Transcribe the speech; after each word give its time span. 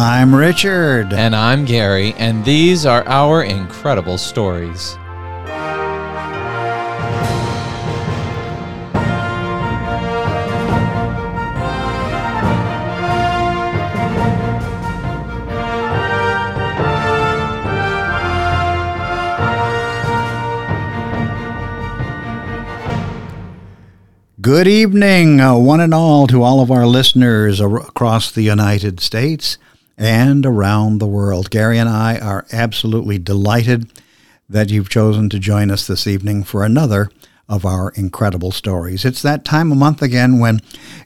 I'm 0.00 0.32
Richard. 0.32 1.12
And 1.12 1.34
I'm 1.34 1.64
Gary, 1.64 2.14
and 2.18 2.44
these 2.44 2.86
are 2.86 3.02
our 3.08 3.42
incredible 3.42 4.16
stories. 4.16 4.96
Good 24.40 24.68
evening, 24.68 25.40
uh, 25.40 25.56
one 25.56 25.80
and 25.80 25.92
all, 25.92 26.28
to 26.28 26.44
all 26.44 26.60
of 26.60 26.70
our 26.70 26.86
listeners 26.86 27.60
across 27.60 28.30
the 28.30 28.42
United 28.42 29.00
States 29.00 29.58
and 29.98 30.46
around 30.46 30.98
the 30.98 31.06
world. 31.06 31.50
Gary 31.50 31.78
and 31.78 31.88
I 31.88 32.18
are 32.18 32.46
absolutely 32.52 33.18
delighted 33.18 33.90
that 34.48 34.70
you've 34.70 34.88
chosen 34.88 35.28
to 35.28 35.38
join 35.38 35.70
us 35.70 35.86
this 35.86 36.06
evening 36.06 36.44
for 36.44 36.64
another 36.64 37.10
of 37.48 37.64
our 37.64 37.90
incredible 37.96 38.52
stories. 38.52 39.04
It's 39.04 39.22
that 39.22 39.44
time 39.44 39.72
of 39.72 39.78
month 39.78 40.00
again 40.00 40.38
when 40.38 40.60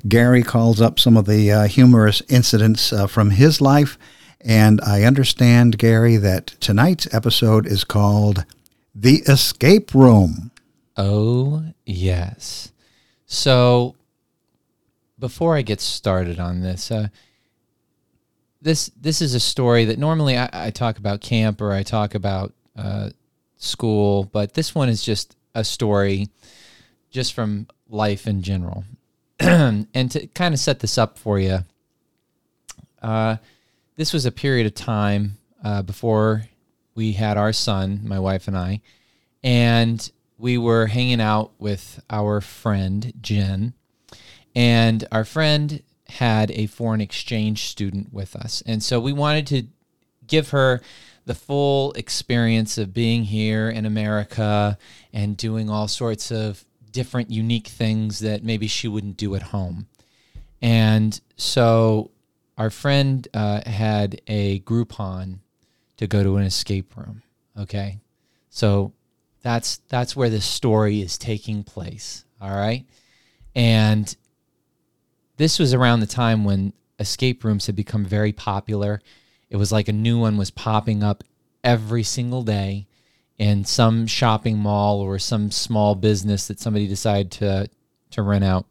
Gary 0.07 0.43
calls 0.43 0.81
up 0.81 1.01
some 1.01 1.17
of 1.17 1.25
the 1.25 1.51
uh, 1.51 1.67
humorous 1.67 2.21
incidents 2.29 2.93
uh, 2.93 3.07
from 3.07 3.31
his 3.31 3.61
life. 3.61 3.97
And 4.41 4.81
I 4.81 5.05
understand, 5.05 5.79
Gary, 5.79 6.17
that 6.17 6.49
tonight's 6.61 7.13
episode 7.15 7.67
is 7.67 7.85
called 7.85 8.45
The 8.95 9.23
Escape 9.29 9.95
Room. 9.95 10.51
Oh, 10.97 11.65
yes. 11.87 12.73
So, 13.25 13.95
before 15.19 15.57
I 15.57 15.63
get 15.63 15.81
started 15.81 16.41
on 16.41 16.61
this, 16.61 16.91
uh, 16.91 17.09
this 18.63 18.91
this 19.01 19.21
is 19.21 19.35
a 19.35 19.41
story 19.41 19.85
that 19.87 19.99
normally 19.99 20.39
I, 20.39 20.49
I, 20.53 20.71
talk 20.71 20.99
about 20.99 21.21
camp 21.21 21.61
or 21.61 21.73
I 21.73 21.83
talk 21.83 22.15
about 22.15 22.55
uh, 22.77 23.11
school, 23.57 24.25
but 24.25 24.55
this 24.55 24.75
one 24.75 24.89
is 24.89 25.03
just 25.03 25.37
a 25.55 25.65
story 25.65 26.29
just 27.11 27.35
from 27.35 27.67
life 27.89 28.27
in 28.27 28.43
general. 28.43 28.85
and 29.41 30.11
to 30.11 30.27
kind 30.29 30.55
of 30.55 30.61
set 30.61 30.79
this 30.79 30.97
up 30.97 31.19
for 31.19 31.39
you, 31.41 31.59
uh, 33.03 33.37
this 33.97 34.13
was 34.13 34.25
a 34.25 34.33
period 34.33 34.67
of 34.67 34.75
time 34.75 35.39
uh, 35.65 35.83
before 35.83 36.45
we 36.95 37.13
had 37.13 37.37
our 37.37 37.53
son, 37.53 38.01
my 38.05 38.21
wife 38.21 38.47
and 38.47 38.57
I, 38.57 38.81
and 39.43 40.11
we 40.39 40.57
were 40.57 40.87
hanging 40.87 41.21
out 41.21 41.53
with 41.59 42.01
our 42.09 42.41
friend 42.41 43.13
Jen, 43.21 43.75
and 44.55 45.07
our 45.11 45.25
friend 45.25 45.83
had 46.13 46.51
a 46.53 46.67
foreign 46.67 47.01
exchange 47.01 47.65
student 47.65 48.13
with 48.13 48.37
us. 48.37 48.63
And 48.67 48.83
so 48.83 49.01
we 49.01 49.13
wanted 49.13 49.47
to 49.49 49.63
give 50.27 50.51
her 50.51 50.81
the 51.25 51.35
full 51.35 51.93
experience 51.93 52.79
of 52.79 52.93
being 52.93 53.25
here 53.25 53.69
in 53.69 53.87
America 53.87 54.77
and 55.13 55.37
doing 55.37 55.71
all 55.71 55.89
sorts 55.89 56.31
of 56.31 56.65
different 56.91 57.31
unique 57.31 57.69
things 57.69 58.19
that 58.21 58.43
maybe 58.43 58.67
she 58.67 58.89
wouldn't 58.89 59.17
do 59.17 59.35
at 59.35 59.43
home. 59.43 59.87
And 60.61 61.21
so 61.37 62.11
our 62.59 62.71
friend 62.71 63.27
uh, 63.35 63.63
had 63.69 64.21
a 64.27 64.61
Groupon 64.61 65.39
to 65.97 66.07
go 66.07 66.23
to 66.23 66.37
an 66.37 66.45
escape 66.45 66.97
room. 66.97 67.23
Okay. 67.59 68.01
So 68.51 68.93
that's 69.43 69.79
that's 69.89 70.15
where 70.15 70.31
the 70.31 70.41
story 70.41 71.01
is 71.01 71.19
taking 71.19 71.65
place. 71.65 72.25
All 72.41 72.51
right, 72.51 72.85
and 73.55 74.15
this 75.37 75.59
was 75.59 75.75
around 75.75 76.01
the 76.01 76.07
time 76.07 76.45
when 76.45 76.73
escape 76.99 77.45
rooms 77.45 77.67
had 77.67 77.77
become 77.77 78.05
very 78.05 78.33
popular. 78.33 79.01
It 79.51 79.57
was 79.57 79.73
like 79.73 79.89
a 79.89 79.93
new 79.93 80.19
one 80.19 80.37
was 80.37 80.51
popping 80.51 81.03
up 81.03 81.25
every 81.65 82.03
single 82.03 82.43
day 82.43 82.87
in 83.39 83.65
some 83.65 84.07
shopping 84.07 84.59
mall 84.59 85.01
or 85.01 85.19
some 85.19 85.51
small 85.51 85.95
business 85.95 86.47
that 86.49 86.61
somebody 86.61 86.87
decided 86.87 87.31
to 87.33 87.69
to 88.11 88.23
rent 88.23 88.45
out. 88.45 88.67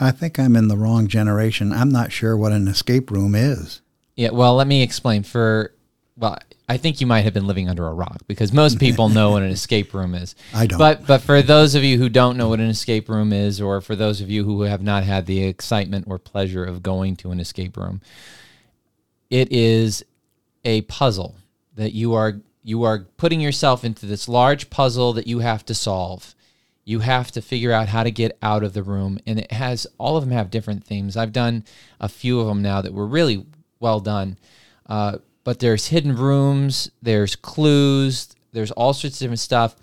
I 0.00 0.10
think 0.10 0.38
I'm 0.38 0.56
in 0.56 0.68
the 0.68 0.76
wrong 0.76 1.08
generation. 1.08 1.72
I'm 1.72 1.90
not 1.90 2.12
sure 2.12 2.36
what 2.36 2.52
an 2.52 2.68
escape 2.68 3.10
room 3.10 3.34
is. 3.34 3.80
Yeah, 4.14 4.30
well, 4.30 4.54
let 4.56 4.66
me 4.66 4.82
explain. 4.82 5.22
For 5.22 5.74
well, 6.16 6.38
I 6.68 6.78
think 6.78 7.00
you 7.00 7.06
might 7.06 7.20
have 7.20 7.34
been 7.34 7.46
living 7.46 7.68
under 7.68 7.86
a 7.86 7.94
rock 7.94 8.22
because 8.26 8.52
most 8.52 8.80
people 8.80 9.08
know 9.08 9.30
what 9.30 9.42
an 9.42 9.50
escape 9.60 9.94
room 9.94 10.14
is. 10.14 10.34
I 10.52 10.66
don't. 10.66 10.78
But 10.78 11.06
but 11.06 11.22
for 11.22 11.40
those 11.42 11.74
of 11.74 11.84
you 11.84 11.98
who 11.98 12.08
don't 12.08 12.36
know 12.36 12.48
what 12.48 12.58
an 12.60 12.68
escape 12.68 13.08
room 13.08 13.32
is, 13.32 13.60
or 13.60 13.80
for 13.80 13.94
those 13.94 14.20
of 14.20 14.30
you 14.30 14.44
who 14.44 14.62
have 14.62 14.82
not 14.82 15.04
had 15.04 15.26
the 15.26 15.44
excitement 15.44 16.06
or 16.08 16.18
pleasure 16.18 16.64
of 16.64 16.82
going 16.82 17.14
to 17.16 17.30
an 17.30 17.38
escape 17.38 17.76
room, 17.76 18.00
it 19.30 19.52
is 19.52 20.04
a 20.64 20.82
puzzle 20.82 21.36
that 21.76 21.92
you 21.92 22.14
are 22.14 22.40
you 22.64 22.82
are 22.82 23.06
putting 23.16 23.40
yourself 23.40 23.84
into 23.84 24.06
this 24.06 24.28
large 24.28 24.68
puzzle 24.68 25.12
that 25.12 25.28
you 25.28 25.38
have 25.38 25.64
to 25.66 25.74
solve. 25.74 26.34
You 26.84 27.00
have 27.00 27.30
to 27.32 27.42
figure 27.42 27.72
out 27.72 27.88
how 27.88 28.02
to 28.02 28.10
get 28.10 28.36
out 28.42 28.64
of 28.64 28.72
the 28.72 28.82
room, 28.82 29.20
and 29.24 29.38
it 29.38 29.52
has 29.52 29.86
all 29.98 30.16
of 30.16 30.24
them 30.24 30.32
have 30.32 30.50
different 30.50 30.84
themes. 30.84 31.16
I've 31.16 31.32
done 31.32 31.64
a 32.00 32.08
few 32.08 32.40
of 32.40 32.48
them 32.48 32.62
now 32.62 32.80
that 32.80 32.92
were 32.92 33.06
really 33.06 33.46
well 33.78 34.00
done. 34.00 34.38
Uh, 34.88 35.18
but 35.46 35.60
there's 35.60 35.86
hidden 35.86 36.16
rooms, 36.16 36.90
there's 37.00 37.36
clues, 37.36 38.34
there's 38.50 38.72
all 38.72 38.92
sorts 38.92 39.14
of 39.14 39.20
different 39.20 39.38
stuff. 39.38 39.76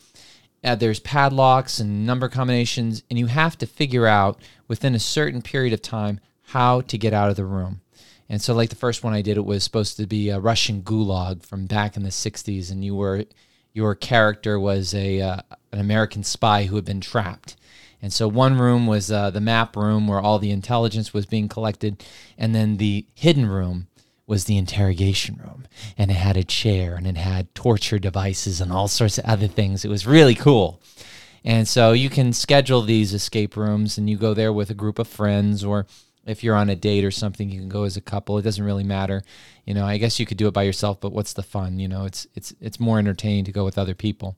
Uh, 0.62 0.76
there's 0.76 1.00
padlocks 1.00 1.80
and 1.80 2.06
number 2.06 2.28
combinations, 2.28 3.02
and 3.10 3.18
you 3.18 3.28
have 3.28 3.58
to 3.58 3.66
figure 3.66 4.06
out 4.06 4.38
within 4.68 4.94
a 4.94 5.00
certain 5.00 5.42
period 5.42 5.72
of 5.72 5.82
time 5.82 6.20
how 6.48 6.82
to 6.82 6.98
get 6.98 7.14
out 7.14 7.30
of 7.30 7.38
the 7.38 7.46
room. 7.46 7.80
And 8.28 8.42
so, 8.42 8.54
like 8.54 8.72
the 8.72 8.76
first 8.76 9.06
one 9.06 9.14
I 9.14 9.22
did, 9.22 9.38
it 9.38 9.46
was 9.46 9.64
supposed 9.64 9.96
to 9.96 10.06
be 10.06 10.30
a 10.30 10.38
Russian 10.38 10.82
gulag 10.82 11.46
from 11.46 11.66
back 11.66 11.96
in 11.96 12.04
the 12.04 12.10
'60s, 12.10 12.70
and 12.70 12.84
you 12.84 12.96
were 12.96 13.24
your 13.72 13.96
character 13.96 14.60
was 14.60 14.94
a 14.94 15.22
uh, 15.22 15.38
an 15.72 15.80
American 15.80 16.24
spy 16.24 16.66
who 16.66 16.76
had 16.76 16.84
been 16.84 17.00
trapped. 17.00 17.56
And 18.02 18.12
so, 18.12 18.28
one 18.28 18.58
room 18.58 18.86
was 18.86 19.10
uh, 19.10 19.30
the 19.30 19.40
map 19.40 19.78
room 19.78 20.10
where 20.10 20.20
all 20.20 20.40
the 20.40 20.52
intelligence 20.52 21.14
was 21.14 21.26
being 21.26 21.48
collected, 21.48 22.04
and 22.38 22.54
then 22.54 22.76
the 22.76 23.06
hidden 23.14 23.46
room 23.46 23.88
was 24.34 24.46
the 24.46 24.58
interrogation 24.58 25.40
room 25.44 25.68
and 25.96 26.10
it 26.10 26.16
had 26.16 26.36
a 26.36 26.44
chair 26.44 26.96
and 26.96 27.06
it 27.06 27.18
had 27.18 27.54
torture 27.54 28.00
devices 28.00 28.60
and 28.60 28.72
all 28.72 28.88
sorts 28.88 29.20
of 29.20 29.26
other 29.26 29.48
things. 29.48 29.86
It 29.86 29.90
was 29.90 30.08
really 30.08 30.34
cool. 30.34 30.82
And 31.46 31.68
so 31.68 31.92
you 31.92 32.10
can 32.10 32.34
schedule 32.34 32.82
these 32.82 33.14
escape 33.14 33.56
rooms 33.56 34.00
and 34.00 34.10
you 34.10 34.18
go 34.18 34.34
there 34.34 34.52
with 34.52 34.72
a 34.72 34.74
group 34.74 34.98
of 34.98 35.08
friends 35.08 35.64
or 35.64 35.86
if 36.26 36.44
you're 36.44 36.56
on 36.56 36.72
a 36.72 36.76
date 36.76 37.06
or 37.06 37.12
something 37.12 37.52
you 37.52 37.60
can 37.60 37.70
go 37.70 37.84
as 37.84 37.96
a 37.96 38.02
couple. 38.02 38.40
It 38.40 38.42
doesn't 38.42 38.64
really 38.64 38.84
matter. 38.84 39.22
You 39.66 39.76
know, 39.76 39.86
I 39.86 39.98
guess 40.00 40.20
you 40.20 40.26
could 40.26 40.38
do 40.38 40.48
it 40.48 40.54
by 40.54 40.64
yourself, 40.64 41.00
but 41.00 41.14
what's 41.14 41.34
the 41.34 41.44
fun? 41.44 41.78
You 41.78 41.88
know, 41.88 42.06
it's 42.06 42.26
it's 42.34 42.56
it's 42.60 42.80
more 42.80 42.98
entertaining 42.98 43.46
to 43.46 43.52
go 43.52 43.64
with 43.64 43.78
other 43.78 43.94
people. 43.94 44.36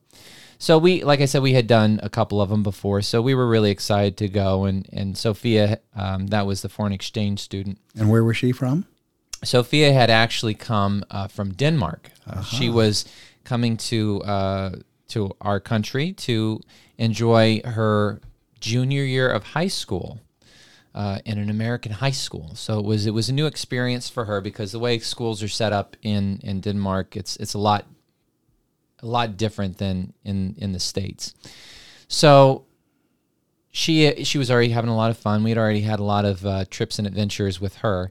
So 0.58 0.76
we 0.76 1.04
like 1.04 1.22
I 1.22 1.24
said 1.24 1.40
we 1.40 1.54
had 1.54 1.66
done 1.66 2.00
a 2.02 2.10
couple 2.10 2.42
of 2.42 2.50
them 2.50 2.62
before, 2.62 3.00
so 3.00 3.22
we 3.22 3.34
were 3.34 3.48
really 3.48 3.70
excited 3.70 4.18
to 4.18 4.28
go 4.28 4.64
and 4.64 4.86
and 4.92 5.16
Sophia 5.16 5.80
um, 5.94 6.26
that 6.26 6.46
was 6.46 6.60
the 6.60 6.68
foreign 6.68 6.92
exchange 6.92 7.40
student. 7.40 7.78
And 7.94 8.10
where 8.10 8.24
was 8.24 8.36
she 8.36 8.52
from? 8.52 8.86
Sophia 9.46 9.92
had 9.92 10.10
actually 10.10 10.54
come 10.54 11.04
uh, 11.10 11.28
from 11.28 11.52
Denmark. 11.52 12.10
Uh-huh. 12.26 12.42
She 12.42 12.68
was 12.68 13.04
coming 13.44 13.76
to 13.76 14.22
uh, 14.22 14.70
to 15.08 15.30
our 15.40 15.60
country 15.60 16.12
to 16.12 16.60
enjoy 16.98 17.60
her 17.64 18.20
junior 18.60 19.04
year 19.04 19.28
of 19.28 19.44
high 19.44 19.68
school 19.68 20.20
uh, 20.94 21.18
in 21.24 21.38
an 21.38 21.50
American 21.50 21.92
high 21.92 22.10
school. 22.10 22.52
So 22.54 22.78
it 22.78 22.84
was 22.84 23.06
it 23.06 23.12
was 23.12 23.28
a 23.28 23.32
new 23.32 23.46
experience 23.46 24.08
for 24.08 24.24
her 24.24 24.40
because 24.40 24.72
the 24.72 24.78
way 24.78 24.98
schools 24.98 25.42
are 25.42 25.48
set 25.48 25.72
up 25.72 25.96
in 26.02 26.40
in 26.42 26.60
Denmark, 26.60 27.16
it's 27.16 27.36
it's 27.36 27.54
a 27.54 27.58
lot 27.58 27.84
a 29.00 29.06
lot 29.06 29.36
different 29.36 29.78
than 29.78 30.14
in 30.24 30.54
in 30.58 30.72
the 30.72 30.80
states. 30.80 31.34
So 32.08 32.64
she 33.70 34.24
she 34.24 34.38
was 34.38 34.50
already 34.50 34.70
having 34.70 34.90
a 34.90 34.96
lot 34.96 35.10
of 35.10 35.18
fun. 35.18 35.44
We 35.44 35.50
had 35.50 35.58
already 35.58 35.82
had 35.82 36.00
a 36.00 36.04
lot 36.04 36.24
of 36.24 36.46
uh, 36.46 36.64
trips 36.70 36.98
and 36.98 37.06
adventures 37.06 37.60
with 37.60 37.76
her. 37.76 38.10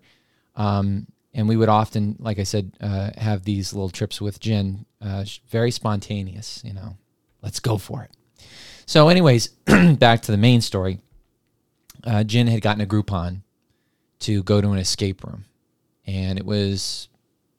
Um, 0.55 1.07
and 1.35 1.49
we 1.49 1.57
would 1.57 1.67
often, 1.67 2.15
like 2.19 2.39
I 2.39 2.43
said, 2.43 2.71
uh, 2.79 3.11
have 3.17 3.43
these 3.43 3.73
little 3.73 3.89
trips 3.89 4.21
with 4.21 4.39
Jen, 4.39 4.85
uh, 5.01 5.25
very 5.49 5.69
spontaneous. 5.69 6.61
You 6.63 6.73
know, 6.73 6.97
let's 7.43 7.59
go 7.59 7.77
for 7.77 8.03
it. 8.03 8.11
So, 8.85 9.09
anyways, 9.09 9.47
back 9.97 10.21
to 10.23 10.31
the 10.31 10.37
main 10.37 10.61
story. 10.61 10.99
Uh, 12.05 12.23
Jen 12.23 12.47
had 12.47 12.61
gotten 12.61 12.81
a 12.81 12.85
Groupon 12.85 13.41
to 14.19 14.43
go 14.43 14.61
to 14.61 14.71
an 14.71 14.77
escape 14.77 15.23
room, 15.25 15.43
and 16.07 16.39
it 16.39 16.45
was 16.45 17.09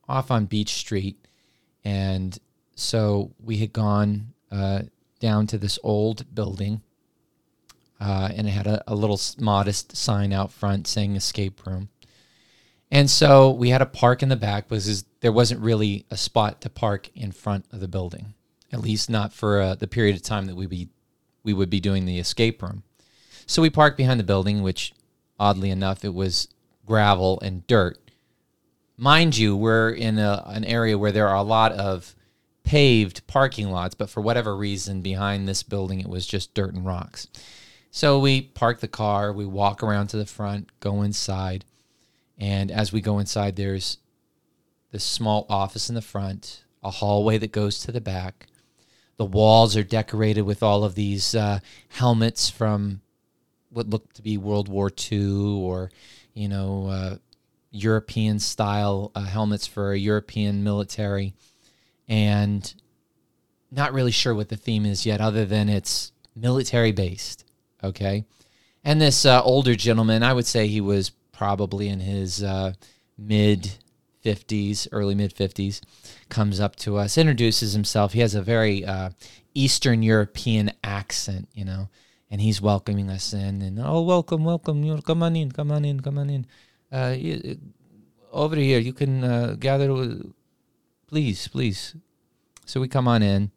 off 0.09 0.31
on 0.31 0.47
Beach 0.47 0.75
Street, 0.75 1.19
and 1.85 2.39
so 2.77 3.33
we 3.45 3.59
had 3.59 3.73
gone 3.75 4.33
uh, 4.51 4.83
down 5.21 5.47
to 5.49 5.59
this 5.59 5.79
old 5.83 6.35
building, 6.35 6.81
uh, 8.01 8.31
and 8.35 8.47
it 8.47 8.53
had 8.53 8.67
a, 8.67 8.83
a 8.87 8.95
little 8.95 9.21
modest 9.39 9.97
sign 9.97 10.33
out 10.33 10.51
front 10.51 10.87
saying 10.87 11.15
escape 11.15 11.67
room 11.67 11.91
and 12.91 13.11
so 13.11 13.51
we 13.51 13.71
had 13.71 13.83
a 13.83 13.87
park 13.87 14.23
in 14.23 14.29
the 14.29 14.37
back 14.37 14.69
because 14.69 15.05
there 15.21 15.33
wasn't 15.33 15.61
really 15.61 16.07
a 16.11 16.17
spot 16.17 16.61
to 16.63 16.71
park 16.71 17.11
in 17.15 17.33
front 17.33 17.65
of 17.73 17.81
the 17.81 17.89
building, 17.89 18.35
at 18.73 18.81
least 18.81 19.11
not 19.11 19.33
for 19.33 19.61
uh, 19.61 19.75
the 19.75 19.87
period 19.87 20.17
of 20.17 20.23
time 20.23 20.47
that 20.47 20.57
we 20.57 20.67
be 20.67 20.89
we 21.43 21.53
would 21.53 21.71
be 21.71 21.81
doing 21.81 22.07
the 22.07 22.19
escape 22.19 22.61
room. 22.63 22.83
So 23.47 23.63
we 23.63 23.71
parked 23.71 23.97
behind 23.97 24.19
the 24.19 24.25
building, 24.25 24.63
which 24.63 24.93
oddly 25.39 25.71
enough 25.71 26.05
it 26.05 26.13
was 26.13 26.49
gravel 26.85 27.39
and 27.41 27.65
dirt, 27.69 27.99
Mind 28.97 29.37
you, 29.37 29.55
we're 29.55 29.91
in 29.91 30.19
a, 30.19 30.43
an 30.47 30.65
area 30.65 30.97
where 30.97 31.13
there 31.13 31.29
are 31.29 31.37
a 31.37 31.43
lot 31.43 31.73
of 31.73 32.15
paved 32.65 33.27
parking 33.27 33.71
lots, 33.71 33.95
but 33.95 34.09
for 34.09 34.23
whatever 34.23 34.57
reason, 34.57 35.03
behind 35.03 35.47
this 35.47 35.63
building, 35.63 36.01
it 36.01 36.09
was 36.09 36.27
just 36.27 36.55
dirt 36.55 36.73
and 36.73 36.87
rocks. 36.87 37.29
So 37.91 38.19
we 38.19 38.41
park 38.41 38.81
the 38.81 38.89
car, 38.89 39.33
we 39.33 39.45
walk 39.45 39.83
around 39.83 40.09
to 40.09 40.17
the 40.17 40.27
front, 40.27 40.69
go 40.81 41.03
inside, 41.03 41.67
and 42.39 42.71
as 42.71 42.93
we 42.93 43.01
go 43.01 43.19
inside, 43.19 43.57
there's 43.57 43.99
this 44.93 45.05
small 45.05 45.47
office 45.49 45.89
in 45.89 45.95
the 45.95 46.03
front, 46.03 46.65
a 46.83 46.91
hallway 46.91 47.39
that 47.39 47.53
goes 47.53 47.79
to 47.81 47.93
the 47.93 48.01
back. 48.01 48.47
The 49.17 49.25
walls 49.25 49.77
are 49.77 49.83
decorated 49.83 50.43
with 50.43 50.63
all 50.63 50.85
of 50.85 50.95
these 50.95 51.35
uh, 51.35 51.61
helmets 51.89 52.51
from 52.51 53.01
what 53.71 53.89
looked 53.89 54.17
to 54.17 54.23
be 54.23 54.37
World 54.37 54.69
War 54.69 54.91
II 55.11 55.61
or, 55.61 55.91
you 56.35 56.49
know, 56.49 56.87
uh, 56.89 57.17
European 57.71 58.39
style 58.39 59.11
uh, 59.15 59.25
helmets 59.25 59.67
for 59.67 59.93
a 59.93 59.99
European 59.99 60.63
military. 60.63 61.35
And 62.09 62.75
not 63.71 63.93
really 63.93 64.13
sure 64.13 64.35
what 64.35 64.49
the 64.49 64.57
theme 64.57 64.87
is 64.87 65.05
yet, 65.05 65.21
other 65.21 65.45
than 65.45 65.69
it's 65.69 66.13
military 66.35 66.93
based. 66.93 67.45
Okay. 67.83 68.25
And 68.85 69.01
this 69.01 69.25
uh, 69.25 69.43
older 69.43 69.75
gentleman, 69.75 70.23
I 70.23 70.33
would 70.33 70.47
say 70.47 70.69
he 70.69 70.81
was 70.81 71.11
probably 71.37 71.89
in 71.89 72.01
his 72.01 72.43
uh, 72.43 72.73
mid 73.19 73.75
50s, 74.25 74.89
early 74.91 75.15
mid 75.15 75.35
50s, 75.35 75.81
comes 76.29 76.59
up 76.59 76.77
to 76.77 76.97
us, 76.97 77.19
introduces 77.19 77.75
himself. 77.75 78.13
He 78.13 78.21
has 78.21 78.35
a 78.35 78.43
very 78.43 78.85
uh, 78.85 79.11
Eastern 79.55 80.03
European 80.03 80.73
accent, 80.83 81.49
you 81.55 81.65
know, 81.65 81.89
and 82.31 82.41
he's 82.41 82.61
welcoming 82.61 83.11
us 83.11 83.33
in. 83.33 83.63
And 83.63 83.79
oh, 83.79 84.03
welcome, 84.03 84.45
welcome. 84.45 84.83
You 84.83 85.01
come 85.03 85.23
on 85.23 85.37
in, 85.37 85.53
come 85.53 85.71
on 85.71 85.85
in, 85.85 86.01
come 86.01 86.19
on 86.19 86.31
in. 86.31 86.47
Uh, 86.91 87.15
you, 87.17 87.59
over 88.33 88.57
here, 88.57 88.79
you 88.79 88.93
can 88.93 89.23
uh, 89.23 89.57
gather. 89.59 90.17
Please, 91.07 91.49
please. 91.49 91.95
So 92.65 92.81
we 92.81 92.89
come 92.89 93.07
on 93.07 93.23
in. 93.23 93.51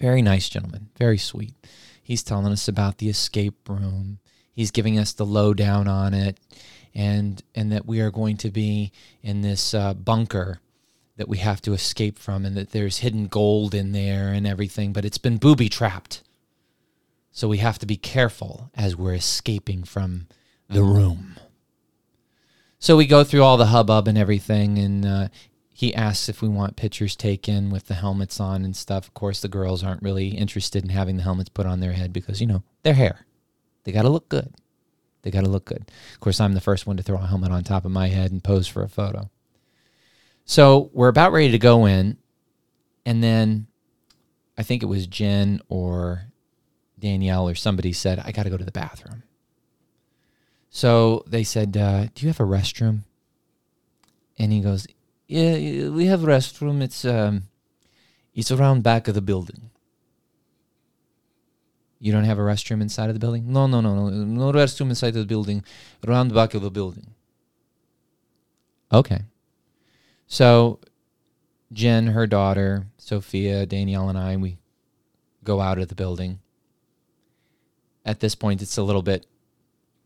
Very 0.00 0.22
nice 0.22 0.48
gentleman, 0.48 0.88
very 0.96 1.18
sweet. 1.18 1.54
He's 2.02 2.22
telling 2.22 2.50
us 2.50 2.66
about 2.68 2.98
the 2.98 3.10
escape 3.10 3.68
room. 3.68 4.18
He's 4.60 4.70
giving 4.70 4.98
us 4.98 5.14
the 5.14 5.24
lowdown 5.24 5.88
on 5.88 6.12
it 6.12 6.36
and 6.94 7.42
and 7.54 7.72
that 7.72 7.86
we 7.86 8.02
are 8.02 8.10
going 8.10 8.36
to 8.36 8.50
be 8.50 8.92
in 9.22 9.40
this 9.40 9.72
uh, 9.72 9.94
bunker 9.94 10.60
that 11.16 11.30
we 11.30 11.38
have 11.38 11.62
to 11.62 11.72
escape 11.72 12.18
from, 12.18 12.44
and 12.44 12.54
that 12.58 12.72
there's 12.72 12.98
hidden 12.98 13.26
gold 13.26 13.74
in 13.74 13.92
there 13.92 14.28
and 14.28 14.46
everything, 14.46 14.92
but 14.92 15.06
it's 15.06 15.16
been 15.16 15.38
booby 15.38 15.70
trapped. 15.70 16.22
So 17.32 17.48
we 17.48 17.56
have 17.56 17.78
to 17.78 17.86
be 17.86 17.96
careful 17.96 18.70
as 18.74 18.96
we're 18.96 19.14
escaping 19.14 19.82
from 19.82 20.26
the 20.68 20.82
room. 20.82 21.36
So 22.78 22.98
we 22.98 23.06
go 23.06 23.24
through 23.24 23.42
all 23.42 23.56
the 23.56 23.72
hubbub 23.72 24.08
and 24.08 24.18
everything, 24.18 24.76
and 24.76 25.06
uh, 25.06 25.28
he 25.72 25.94
asks 25.94 26.28
if 26.28 26.42
we 26.42 26.50
want 26.50 26.76
pictures 26.76 27.16
taken 27.16 27.70
with 27.70 27.86
the 27.86 27.94
helmets 27.94 28.38
on 28.40 28.62
and 28.62 28.76
stuff. 28.76 29.06
Of 29.06 29.14
course, 29.14 29.40
the 29.40 29.48
girls 29.48 29.82
aren't 29.82 30.02
really 30.02 30.28
interested 30.28 30.84
in 30.84 30.90
having 30.90 31.16
the 31.16 31.22
helmets 31.22 31.48
put 31.48 31.64
on 31.64 31.80
their 31.80 31.92
head 31.92 32.12
because, 32.12 32.42
you 32.42 32.46
know, 32.46 32.62
their 32.82 32.92
hair. 32.92 33.24
They 33.84 33.92
got 33.92 34.02
to 34.02 34.08
look 34.08 34.28
good. 34.28 34.54
They 35.22 35.30
got 35.30 35.44
to 35.44 35.50
look 35.50 35.66
good. 35.66 35.90
Of 36.14 36.20
course, 36.20 36.40
I'm 36.40 36.54
the 36.54 36.60
first 36.60 36.86
one 36.86 36.96
to 36.96 37.02
throw 37.02 37.18
a 37.18 37.26
helmet 37.26 37.52
on 37.52 37.62
top 37.62 37.84
of 37.84 37.90
my 37.90 38.08
head 38.08 38.32
and 38.32 38.42
pose 38.42 38.66
for 38.66 38.82
a 38.82 38.88
photo. 38.88 39.30
So 40.44 40.90
we're 40.92 41.08
about 41.08 41.32
ready 41.32 41.50
to 41.50 41.58
go 41.58 41.86
in, 41.86 42.16
and 43.04 43.22
then 43.22 43.66
I 44.56 44.62
think 44.62 44.82
it 44.82 44.86
was 44.86 45.06
Jen 45.06 45.60
or 45.68 46.26
Danielle 46.98 47.48
or 47.48 47.54
somebody 47.54 47.92
said, 47.92 48.18
I 48.18 48.32
got 48.32 48.44
to 48.44 48.50
go 48.50 48.56
to 48.56 48.64
the 48.64 48.72
bathroom. 48.72 49.22
So 50.70 51.24
they 51.26 51.44
said, 51.44 51.76
uh, 51.76 52.06
Do 52.14 52.24
you 52.24 52.28
have 52.28 52.40
a 52.40 52.44
restroom? 52.44 53.04
And 54.38 54.52
he 54.52 54.60
goes, 54.60 54.86
Yeah, 55.26 55.88
we 55.88 56.06
have 56.06 56.22
a 56.22 56.26
restroom. 56.26 56.80
It's 56.82 57.04
um, 57.04 57.44
it's 58.34 58.50
around 58.50 58.82
back 58.82 59.08
of 59.08 59.14
the 59.14 59.20
building. 59.20 59.70
You 62.00 62.12
don't 62.12 62.24
have 62.24 62.38
a 62.38 62.42
restroom 62.42 62.80
inside 62.80 63.10
of 63.10 63.14
the 63.14 63.20
building? 63.20 63.52
No, 63.52 63.66
no, 63.66 63.80
no, 63.80 63.94
no. 63.94 64.08
No 64.08 64.52
restroom 64.52 64.88
inside 64.88 65.08
of 65.08 65.14
the 65.14 65.26
building, 65.26 65.62
around 66.08 66.28
the 66.28 66.34
back 66.34 66.54
of 66.54 66.62
the 66.62 66.70
building. 66.70 67.08
Okay. 68.92 69.20
So 70.26 70.80
Jen, 71.72 72.08
her 72.08 72.26
daughter, 72.26 72.86
Sophia, 72.98 73.66
Danielle, 73.66 74.08
and 74.08 74.18
I, 74.18 74.36
we 74.36 74.58
go 75.44 75.60
out 75.60 75.78
of 75.78 75.88
the 75.88 75.94
building. 75.94 76.40
At 78.04 78.20
this 78.20 78.34
point, 78.34 78.62
it's 78.62 78.78
a 78.78 78.82
little 78.82 79.02
bit, 79.02 79.26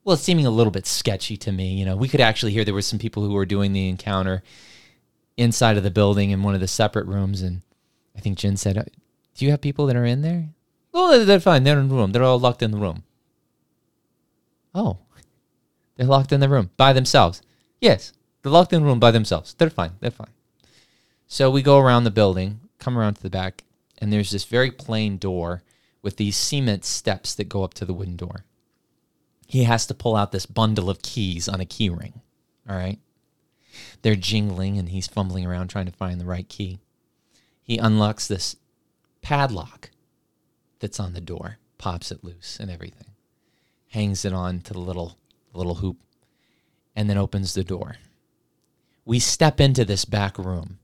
well, 0.02 0.14
it's 0.14 0.22
seeming 0.22 0.46
a 0.46 0.50
little 0.50 0.70
bit 0.70 0.86
sketchy 0.86 1.36
to 1.38 1.52
me. 1.52 1.74
You 1.74 1.84
know, 1.84 1.96
we 1.96 2.08
could 2.08 2.20
actually 2.20 2.52
hear 2.52 2.64
there 2.64 2.74
were 2.74 2.82
some 2.82 2.98
people 2.98 3.22
who 3.22 3.32
were 3.32 3.46
doing 3.46 3.72
the 3.72 3.88
encounter 3.88 4.42
inside 5.36 5.76
of 5.76 5.82
the 5.82 5.90
building 5.90 6.30
in 6.30 6.42
one 6.42 6.54
of 6.54 6.60
the 6.60 6.68
separate 6.68 7.06
rooms. 7.06 7.40
And 7.40 7.62
I 8.16 8.20
think 8.20 8.38
Jen 8.38 8.56
said, 8.56 8.76
uh, 8.76 8.84
Do 9.34 9.44
you 9.44 9.50
have 9.52 9.60
people 9.60 9.86
that 9.86 9.96
are 9.96 10.04
in 10.04 10.22
there? 10.22 10.48
Oh, 10.94 11.24
they're 11.24 11.40
fine. 11.40 11.64
They're 11.64 11.80
in 11.80 11.88
the 11.88 11.94
room. 11.94 12.12
They're 12.12 12.22
all 12.22 12.38
locked 12.38 12.62
in 12.62 12.70
the 12.70 12.78
room. 12.78 13.02
Oh, 14.74 14.98
they're 15.96 16.06
locked 16.06 16.32
in 16.32 16.40
the 16.40 16.48
room 16.48 16.70
by 16.76 16.92
themselves. 16.92 17.42
Yes, 17.80 18.12
they're 18.42 18.52
locked 18.52 18.72
in 18.72 18.82
the 18.82 18.86
room 18.86 19.00
by 19.00 19.10
themselves. 19.10 19.54
They're 19.54 19.70
fine. 19.70 19.92
They're 20.00 20.10
fine. 20.12 20.30
So 21.26 21.50
we 21.50 21.62
go 21.62 21.78
around 21.78 22.04
the 22.04 22.10
building, 22.10 22.60
come 22.78 22.96
around 22.96 23.14
to 23.14 23.22
the 23.22 23.30
back, 23.30 23.64
and 23.98 24.12
there's 24.12 24.30
this 24.30 24.44
very 24.44 24.70
plain 24.70 25.18
door 25.18 25.62
with 26.00 26.16
these 26.16 26.36
cement 26.36 26.84
steps 26.84 27.34
that 27.34 27.48
go 27.48 27.64
up 27.64 27.74
to 27.74 27.84
the 27.84 27.94
wooden 27.94 28.16
door. 28.16 28.44
He 29.46 29.64
has 29.64 29.86
to 29.86 29.94
pull 29.94 30.14
out 30.14 30.32
this 30.32 30.46
bundle 30.46 30.88
of 30.88 31.02
keys 31.02 31.48
on 31.48 31.60
a 31.60 31.66
key 31.66 31.88
ring. 31.88 32.20
All 32.68 32.76
right. 32.76 32.98
They're 34.02 34.14
jingling 34.14 34.78
and 34.78 34.90
he's 34.90 35.06
fumbling 35.06 35.46
around 35.46 35.68
trying 35.68 35.86
to 35.86 35.92
find 35.92 36.20
the 36.20 36.26
right 36.26 36.48
key. 36.48 36.78
He 37.62 37.78
unlocks 37.78 38.28
this 38.28 38.56
padlock 39.22 39.90
that's 40.84 41.00
on 41.00 41.14
the 41.14 41.20
door, 41.22 41.56
pops 41.78 42.12
it 42.12 42.22
loose 42.22 42.58
and 42.60 42.70
everything, 42.70 43.08
hangs 43.88 44.26
it 44.26 44.34
on 44.34 44.60
to 44.60 44.74
the 44.74 44.80
little 44.80 45.16
little 45.54 45.76
hoop, 45.76 45.96
and 46.94 47.08
then 47.08 47.16
opens 47.16 47.54
the 47.54 47.64
door. 47.64 47.96
We 49.06 49.18
step 49.18 49.62
into 49.62 49.86
this 49.86 50.04
back 50.04 50.36
room. 50.36 50.80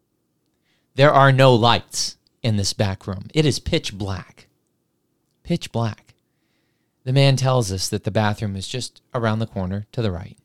There 0.94 1.12
are 1.12 1.32
no 1.32 1.55
lights 1.55 2.17
in 2.43 2.56
this 2.56 2.73
back 2.73 3.06
room. 3.06 3.26
It 3.35 3.44
is 3.44 3.58
pitch 3.58 3.93
black. 3.93 4.47
Pitch 5.43 5.70
black. 5.70 6.14
The 7.05 7.12
man 7.12 7.36
tells 7.36 7.70
us 7.70 7.91
that 7.91 8.05
the 8.05 8.10
bathroom 8.10 8.56
is 8.56 8.67
just 8.67 9.03
around 9.13 9.41
the 9.41 9.46
corner 9.46 9.84
to 9.93 10.01
the 10.01 10.10
right. 10.10 10.39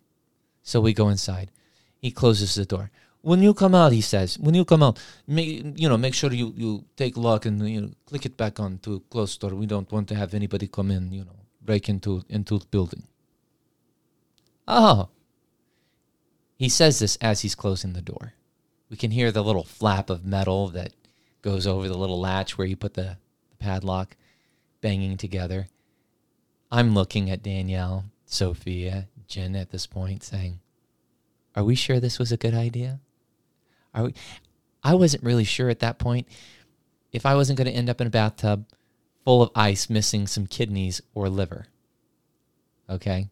So 0.64 0.82
we 0.82 0.92
go 0.92 1.08
inside. 1.08 1.50
He 1.98 2.12
closes 2.12 2.56
the 2.56 2.66
door 2.66 2.92
when 3.26 3.42
you 3.42 3.56
come 3.56 3.74
out, 3.74 3.92
he 3.92 4.02
says, 4.02 4.38
when 4.38 4.54
you 4.54 4.64
come 4.64 4.84
out, 4.84 5.00
make, 5.26 5.80
you 5.80 5.90
know, 5.90 5.98
make 5.98 6.14
sure 6.14 6.32
you, 6.32 6.54
you 6.56 6.86
take 6.96 7.18
lock 7.18 7.48
and 7.48 7.68
you 7.68 7.82
know, 7.82 7.90
click 8.06 8.24
it 8.24 8.38
back 8.38 8.60
on 8.60 8.78
to 8.84 9.00
close 9.10 9.36
door. 9.36 9.56
We 9.56 9.66
don't 9.66 9.92
want 9.92 10.08
to 10.10 10.16
have 10.16 10.36
anybody 10.36 10.68
come 10.68 10.92
in, 10.92 11.12
you 11.12 11.26
know, 11.26 11.40
break 11.60 11.90
into 11.90 12.22
into 12.30 12.60
the 12.60 12.68
building. 12.68 13.08
Oh. 14.68 15.10
He 16.56 16.70
says 16.70 17.00
this 17.00 17.16
as 17.16 17.42
he's 17.42 17.56
closing 17.56 17.94
the 17.94 18.02
door. 18.02 18.34
We 18.92 18.96
can 18.96 19.10
hear 19.10 19.32
the 19.32 19.44
little 19.44 19.64
flap 19.64 20.12
of 20.12 20.24
metal 20.24 20.68
that 20.70 20.94
goes 21.42 21.66
over 21.66 21.88
the 21.88 21.98
little 21.98 22.20
latch 22.20 22.60
where 22.60 22.68
you 22.68 22.76
put 22.76 22.94
the, 22.94 23.18
the 23.50 23.58
padlock 23.58 24.16
banging 24.82 25.18
together. 25.18 25.68
I'm 26.72 26.94
looking 26.94 27.32
at 27.32 27.42
Danielle, 27.42 28.06
Sophia, 28.28 29.08
Jen 29.28 29.56
at 29.56 29.72
this 29.72 29.88
point 29.88 30.24
saying, 30.24 30.60
Are 31.56 31.64
we 31.64 31.74
sure 31.74 32.00
this 32.00 32.20
was 32.20 32.32
a 32.32 32.38
good 32.38 32.54
idea? 32.54 33.00
I 34.84 34.94
wasn't 34.94 35.24
really 35.24 35.44
sure 35.44 35.70
at 35.70 35.80
that 35.80 36.00
point 36.00 36.28
if 37.12 37.26
I 37.26 37.36
wasn't 37.36 37.58
going 37.58 37.72
to 37.72 37.74
end 37.74 37.90
up 37.90 38.02
in 38.02 38.08
a 38.08 38.12
bathtub 38.12 38.66
full 39.24 39.42
of 39.42 39.50
ice 39.56 39.90
missing 39.90 40.28
some 40.28 40.46
kidneys 40.46 41.02
or 41.14 41.30
liver. 41.30 41.68
Okay? 42.90 43.30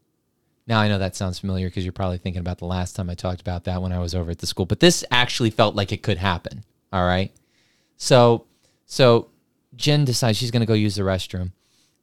Now 0.65 0.79
I 0.79 0.87
know 0.87 0.97
that 0.99 1.15
sounds 1.15 1.39
familiar 1.39 1.67
because 1.67 1.83
you're 1.83 1.91
probably 1.91 2.17
thinking 2.17 2.39
about 2.39 2.57
the 2.57 2.65
last 2.65 2.95
time 2.95 3.09
I 3.09 3.15
talked 3.15 3.41
about 3.41 3.65
that 3.65 3.81
when 3.81 3.91
I 3.91 3.99
was 3.99 4.15
over 4.15 4.31
at 4.31 4.39
the 4.39 4.47
school, 4.47 4.65
but 4.65 4.79
this 4.79 5.03
actually 5.11 5.49
felt 5.49 5.75
like 5.75 5.91
it 5.91 6.01
could 6.01 6.17
happen. 6.17 6.63
All 6.91 7.05
right? 7.05 7.31
So 7.97 8.45
so 8.85 9.29
Jen 9.75 10.05
decides 10.05 10.37
she's 10.37 10.51
going 10.51 10.61
to 10.61 10.67
go 10.67 10.73
use 10.73 10.95
the 10.95 11.03
restroom. 11.03 11.51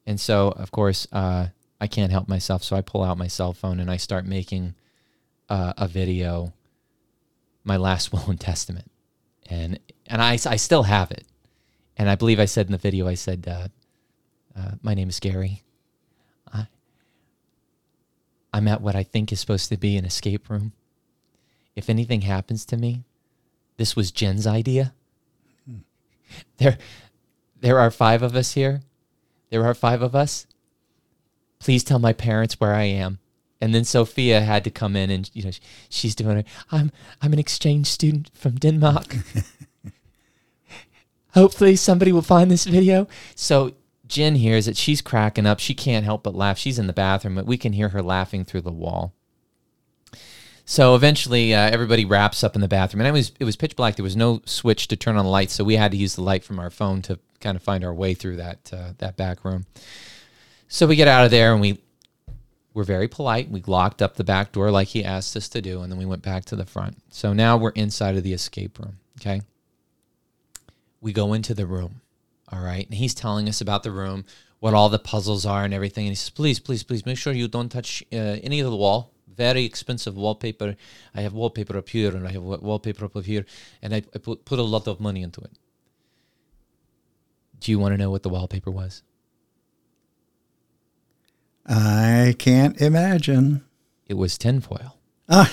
And 0.05 0.19
so, 0.19 0.49
of 0.49 0.71
course, 0.71 1.07
uh, 1.11 1.47
I 1.79 1.87
can't 1.87 2.11
help 2.11 2.27
myself. 2.27 2.63
So 2.63 2.75
I 2.75 2.81
pull 2.81 3.03
out 3.03 3.17
my 3.17 3.27
cell 3.27 3.53
phone 3.53 3.79
and 3.79 3.89
I 3.89 3.97
start 3.97 4.25
making 4.25 4.75
uh, 5.49 5.73
a 5.77 5.87
video 5.87 6.53
my 7.63 7.77
last 7.77 8.11
will 8.13 8.29
and 8.29 8.39
testament, 8.39 8.89
and 9.49 9.79
and 10.07 10.21
I 10.21 10.33
I 10.33 10.55
still 10.55 10.83
have 10.83 11.11
it, 11.11 11.25
and 11.97 12.09
I 12.09 12.15
believe 12.15 12.39
I 12.39 12.45
said 12.45 12.65
in 12.65 12.71
the 12.71 12.77
video 12.77 13.07
I 13.07 13.15
said, 13.15 13.47
uh, 13.47 13.67
uh, 14.59 14.71
"My 14.81 14.93
name 14.93 15.09
is 15.09 15.19
Gary. 15.19 15.63
I 16.51 16.67
I'm 18.53 18.67
at 18.67 18.81
what 18.81 18.95
I 18.95 19.03
think 19.03 19.31
is 19.31 19.39
supposed 19.39 19.69
to 19.69 19.77
be 19.77 19.97
an 19.97 20.05
escape 20.05 20.49
room. 20.49 20.73
If 21.75 21.89
anything 21.89 22.21
happens 22.21 22.65
to 22.65 22.77
me, 22.77 23.03
this 23.77 23.95
was 23.95 24.11
Jen's 24.11 24.45
idea. 24.45 24.93
Hmm. 25.65 25.77
There 26.57 26.77
there 27.59 27.79
are 27.79 27.91
five 27.91 28.23
of 28.23 28.35
us 28.35 28.53
here. 28.53 28.81
There 29.49 29.65
are 29.65 29.73
five 29.73 30.01
of 30.01 30.15
us. 30.15 30.47
Please 31.59 31.83
tell 31.83 31.99
my 31.99 32.13
parents 32.13 32.59
where 32.59 32.73
I 32.73 32.83
am 32.83 33.19
And 33.61 33.75
then 33.75 33.83
Sophia 33.83 34.41
had 34.41 34.63
to 34.63 34.71
come 34.71 34.95
in 34.95 35.09
and 35.09 35.29
you 35.33 35.43
know 35.43 35.51
she's 35.89 36.15
doing 36.15 36.37
it. 36.37 36.47
I'm 36.71 36.91
I'm 37.21 37.33
an 37.33 37.39
exchange 37.39 37.87
student 37.87 38.31
from 38.33 38.55
Denmark. 38.55 39.17
Hopefully 41.33 41.75
somebody 41.75 42.11
will 42.11 42.21
find 42.21 42.51
this 42.51 42.65
video. 42.65 43.07
So 43.35 43.73
Jen 44.07 44.35
hears 44.35 44.67
it. 44.67 44.75
She's 44.75 45.01
cracking 45.01 45.45
up. 45.45 45.59
She 45.59 45.73
can't 45.73 46.03
help 46.03 46.23
but 46.23 46.35
laugh. 46.35 46.57
She's 46.57 46.77
in 46.77 46.87
the 46.87 46.93
bathroom, 46.93 47.35
but 47.35 47.45
we 47.45 47.57
can 47.57 47.73
hear 47.73 47.89
her 47.89 48.01
laughing 48.01 48.43
through 48.43 48.61
the 48.61 48.71
wall. 48.71 49.13
So 50.65 50.95
eventually, 50.95 51.53
uh, 51.53 51.69
everybody 51.69 52.05
wraps 52.05 52.43
up 52.43 52.55
in 52.55 52.61
the 52.61 52.67
bathroom, 52.67 53.01
and 53.01 53.07
it 53.07 53.11
was 53.11 53.31
it 53.39 53.45
was 53.45 53.55
pitch 53.55 53.75
black. 53.75 53.95
There 53.95 54.03
was 54.03 54.15
no 54.15 54.41
switch 54.45 54.87
to 54.89 54.95
turn 54.95 55.17
on 55.17 55.25
the 55.25 55.31
lights, 55.31 55.53
so 55.53 55.63
we 55.63 55.75
had 55.75 55.91
to 55.91 55.97
use 55.97 56.15
the 56.15 56.23
light 56.23 56.43
from 56.43 56.59
our 56.59 56.69
phone 56.69 57.01
to 57.03 57.19
kind 57.39 57.55
of 57.55 57.63
find 57.63 57.83
our 57.83 57.93
way 57.93 58.13
through 58.13 58.37
that 58.37 58.71
uh, 58.73 58.93
that 58.99 59.17
back 59.17 59.43
room. 59.43 59.65
So 60.67 60.87
we 60.87 60.95
get 60.95 61.07
out 61.07 61.25
of 61.25 61.31
there, 61.31 61.51
and 61.51 61.61
we 61.61 61.81
were 62.73 62.83
very 62.83 63.07
polite. 63.07 63.49
We 63.49 63.61
locked 63.65 64.01
up 64.01 64.15
the 64.15 64.23
back 64.23 64.51
door 64.51 64.71
like 64.71 64.89
he 64.89 65.03
asked 65.03 65.35
us 65.35 65.49
to 65.49 65.61
do, 65.61 65.81
and 65.81 65.91
then 65.91 65.99
we 65.99 66.05
went 66.05 66.21
back 66.21 66.45
to 66.45 66.55
the 66.55 66.65
front. 66.65 66.97
So 67.09 67.33
now 67.33 67.57
we're 67.57 67.71
inside 67.71 68.15
of 68.15 68.23
the 68.23 68.33
escape 68.33 68.79
room. 68.79 68.97
Okay, 69.19 69.41
we 71.01 71.13
go 71.13 71.33
into 71.33 71.53
the 71.53 71.65
room. 71.65 72.01
All 72.51 72.61
right, 72.61 72.85
and 72.85 72.95
he's 72.95 73.13
telling 73.13 73.47
us 73.47 73.61
about 73.61 73.83
the 73.83 73.91
room, 73.91 74.25
what 74.59 74.73
all 74.73 74.89
the 74.89 74.99
puzzles 74.99 75.45
are, 75.45 75.63
and 75.63 75.73
everything. 75.73 76.05
And 76.05 76.11
he 76.11 76.15
says, 76.15 76.29
"Please, 76.29 76.59
please, 76.59 76.83
please, 76.83 77.05
make 77.05 77.17
sure 77.17 77.33
you 77.33 77.47
don't 77.47 77.69
touch 77.69 78.03
uh, 78.13 78.15
any 78.43 78.59
of 78.59 78.69
the 78.69 78.77
wall." 78.77 79.11
very 79.33 79.63
expensive 79.63 80.15
wallpaper. 80.15 80.75
I 81.15 81.21
have 81.21 81.33
wallpaper 81.33 81.77
up 81.77 81.89
here 81.89 82.15
and 82.15 82.27
I 82.27 82.31
have 82.31 82.43
wallpaper 82.43 83.05
up 83.05 83.25
here, 83.25 83.45
and 83.81 83.93
I, 83.95 84.03
I 84.13 84.19
put, 84.19 84.45
put 84.45 84.59
a 84.59 84.63
lot 84.63 84.87
of 84.87 84.99
money 84.99 85.23
into 85.23 85.41
it. 85.41 85.51
Do 87.59 87.71
you 87.71 87.79
want 87.79 87.93
to 87.93 87.97
know 87.97 88.11
what 88.11 88.23
the 88.23 88.29
wallpaper 88.29 88.71
was? 88.71 89.03
I 91.65 92.35
can't 92.37 92.79
imagine. 92.81 93.63
It 94.07 94.15
was 94.15 94.37
tinfoil. 94.37 94.97
Oh, 95.29 95.49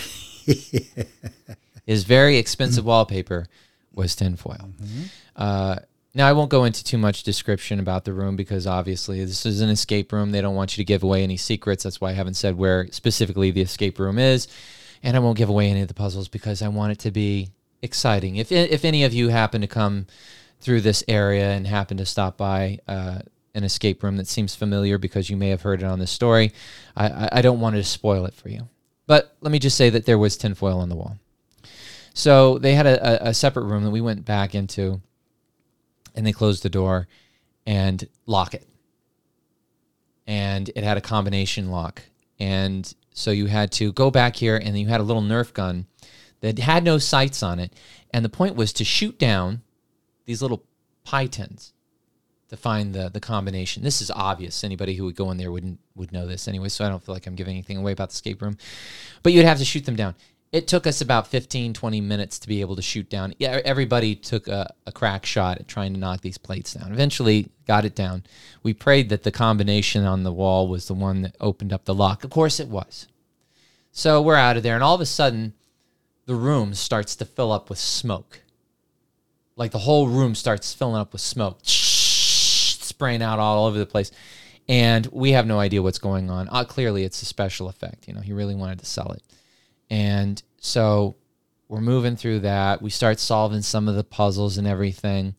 His 1.87 2.05
very 2.05 2.37
expensive 2.37 2.85
wallpaper 2.85 3.47
was 3.95 4.17
tinfoil. 4.17 4.71
Mm-hmm. 4.83 5.03
Uh, 5.37 5.77
now, 6.15 6.27
I 6.27 6.33
won't 6.33 6.51
go 6.51 6.65
into 6.65 6.83
too 6.83 6.99
much 6.99 7.23
description 7.23 7.79
about 7.79 8.05
the 8.05 8.13
room 8.13 8.35
because 8.35 8.67
obviously 8.67 9.25
this 9.25 9.47
is 9.47 9.61
an 9.61 9.69
escape 9.69 10.13
room. 10.13 10.33
They 10.33 10.41
don't 10.41 10.55
want 10.55 10.77
you 10.77 10.83
to 10.83 10.87
give 10.87 11.03
away 11.03 11.23
any 11.23 11.37
secrets. 11.37 11.85
That's 11.85 12.01
why 12.01 12.11
I 12.11 12.15
haven't 12.15 12.35
said 12.35 12.57
where 12.57 12.89
specifically 12.91 13.51
the 13.51 13.61
escape 13.61 13.99
room 13.99 14.19
is. 14.19 14.49
And 15.03 15.17
I 15.17 15.21
won't 15.21 15.39
give 15.39 15.49
away 15.49 15.71
any 15.71 15.83
of 15.83 15.89
the 15.89 15.95
puzzles 15.95 16.29
because 16.29 16.61
I 16.61 16.69
want 16.69 16.93
it 16.93 16.99
to 17.01 17.11
be 17.11 17.51
exciting. 17.83 18.37
If, 18.37 18.51
if 18.51 18.85
any 18.85 19.05
of 19.05 19.13
you 19.13 19.29
happen 19.29 19.61
to 19.61 19.69
come 19.69 20.07
through 20.61 20.81
this 20.81 21.05
area 21.07 21.53
and 21.53 21.67
happen 21.67 21.99
to 21.99 22.07
stop 22.07 22.37
by 22.37 22.81
uh, 22.89 23.21
an 23.59 23.65
escape 23.65 24.03
room 24.03 24.17
that 24.17 24.27
seems 24.27 24.55
familiar 24.55 24.97
because 24.97 25.29
you 25.29 25.37
may 25.37 25.51
have 25.51 25.63
heard 25.63 25.83
it 25.83 25.87
on 25.87 25.99
this 25.99 26.11
story, 26.11 26.53
I, 26.97 27.29
I 27.33 27.43
don't 27.43 27.61
want 27.61 27.77
to 27.77 27.85
spoil 27.85 28.25
it 28.25 28.35
for 28.35 28.49
you. 28.49 28.69
But 29.07 29.37
let 29.41 29.51
me 29.51 29.59
just 29.59 29.77
say 29.77 29.91
that 29.91 30.07
there 30.07 30.19
was 30.19 30.37
tinfoil 30.37 30.79
on 30.79 30.89
the 30.89 30.97
wall. 30.97 31.19
So 32.15 32.59
they 32.59 32.75
had 32.75 32.87
a, 32.87 33.29
a, 33.29 33.35
separate 33.35 33.65
room 33.65 33.85
that 33.85 33.91
we 33.91 34.01
went 34.01 34.25
back 34.25 34.55
into 34.55 35.01
and 36.15 36.27
they 36.27 36.33
closed 36.33 36.63
the 36.63 36.71
door 36.71 37.07
and 37.67 38.09
lock 38.27 38.55
it. 38.55 38.67
And 40.27 40.69
it 40.75 40.85
had 40.85 40.97
a 40.97 41.01
combination 41.01 41.71
lock. 41.71 42.03
And 42.39 42.93
so 43.13 43.31
you 43.31 43.47
had 43.47 43.73
to 43.73 43.93
go 43.93 44.11
back 44.11 44.37
here 44.37 44.57
and 44.57 44.79
you 44.79 44.89
had 44.89 45.01
a 45.01 45.05
little 45.05 45.23
Nerf 45.23 45.53
gun 45.53 45.87
that 46.41 46.59
had 46.59 46.85
no 46.85 46.99
sights 46.99 47.43
on 47.43 47.59
it. 47.59 47.73
And 48.13 48.25
the 48.25 48.31
point 48.31 48.57
was 48.57 48.73
to 48.75 48.85
shoot 48.85 49.19
down 49.19 49.63
these 50.25 50.43
little 50.43 50.65
pie 51.05 51.27
tins 51.27 51.73
to 52.49 52.57
find 52.57 52.95
the 52.95 53.09
the 53.09 53.21
combination. 53.21 53.83
This 53.83 54.01
is 54.01 54.11
obvious. 54.11 54.65
Anybody 54.65 54.95
who 54.95 55.05
would 55.05 55.17
go 55.17 55.31
in 55.31 55.37
there 55.37 55.53
wouldn't 55.53 55.79
would 55.95 56.13
know 56.13 56.27
this 56.27 56.49
anyway. 56.49 56.69
So 56.69 56.85
I 56.85 56.89
don't 56.89 57.03
feel 57.03 57.15
like 57.15 57.27
I'm 57.27 57.35
giving 57.35 57.55
anything 57.55 57.77
away 57.77 57.93
about 57.93 58.11
the 58.11 58.15
escape 58.15 58.43
room. 58.43 58.57
But 59.23 59.33
you'd 59.33 59.45
have 59.45 59.59
to 59.59 59.65
shoot 59.65 59.85
them 59.85 59.97
down 59.97 60.15
it 60.53 60.67
took 60.67 60.87
us 60.87 61.01
about 61.01 61.27
15 61.27 61.75
20 61.75 62.01
minutes 62.01 62.39
to 62.39 62.49
be 62.49 62.61
able 62.61 62.77
to 62.77 62.83
shoot 62.83 63.09
down 63.09 63.35
yeah 63.39 63.61
everybody 63.65 64.15
took 64.15 64.49
a, 64.49 64.73
a, 64.87 64.93
crack 64.93 65.27
shot 65.27 65.59
at 65.59 65.69
trying 65.69 65.93
to 65.93 66.01
knock 66.01 66.21
these 66.21 66.39
plates 66.39 66.75
down 66.75 66.93
eventually 66.93 67.51
got 67.67 67.85
it 67.85 67.95
down 67.95 68.23
we 68.63 68.73
prayed 68.73 69.09
that 69.09 69.23
the 69.23 69.31
combination 69.31 70.05
on 70.05 70.23
the 70.23 70.33
wall 70.33 70.69
was 70.69 70.87
the 70.89 70.95
one 70.95 71.23
that 71.23 71.37
opened 71.41 71.73
up 71.73 71.85
the 71.85 71.95
lock 71.95 72.25
of 72.25 72.31
course 72.31 72.61
it 72.61 72.69
was 72.69 73.07
so 73.91 74.23
we're 74.23 74.37
out 74.37 74.57
of 74.57 74.63
there 74.63 74.75
and 74.75 74.85
all 74.85 74.95
of 74.95 75.01
a 75.01 75.07
sudden 75.07 75.53
the 76.27 76.35
room 76.35 76.75
starts 76.75 77.17
to 77.17 77.25
fill 77.25 77.53
up 77.53 77.69
with 77.69 77.79
smoke 77.79 78.43
like 79.57 79.73
the 79.73 79.79
whole 79.79 80.09
room 80.09 80.35
starts 80.35 80.73
filling 80.73 81.01
up 81.01 81.13
with 81.13 81.23
smoke 81.23 81.59
spraying 82.99 83.23
out 83.23 83.39
all 83.39 83.67
over 83.67 83.79
the 83.79 83.87
place 83.87 84.11
and 84.69 85.07
we 85.07 85.33
have 85.33 85.47
no 85.47 85.59
idea 85.59 85.83
what's 85.83 85.99
going 85.99 86.31
on 86.31 86.49
uh, 86.51 86.65
clearly 86.65 87.05
it's 87.05 87.23
a 87.23 87.27
special 87.27 87.69
effect 87.69 88.07
you 88.09 88.15
know 88.15 88.21
he 88.21 88.33
really 88.33 88.55
wanted 88.55 88.79
to 88.79 88.87
sell 88.87 89.13
it 89.13 89.23
and 89.91 90.43
so 90.61 91.17
we're 91.69 91.81
moving 91.83 92.17
through 92.17 92.41
that. 92.41 92.81
We 92.81 92.91
start 92.91 93.21
solving 93.21 93.63
some 93.63 93.89
of 93.89 93.95
the 93.95 94.05
puzzles 94.05 94.57
and 94.57 94.67
everything. 94.67 95.35